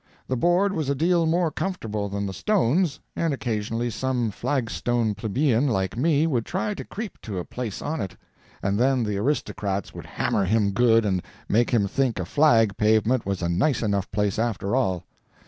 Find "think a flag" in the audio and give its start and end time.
11.87-12.77